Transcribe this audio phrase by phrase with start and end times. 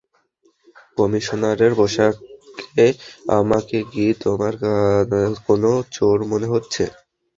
[0.97, 2.87] কমিশনারের পোশাকে
[3.37, 4.53] আমাকে কি তোমার
[5.47, 6.83] কোনো চোর মনে হচ্ছে?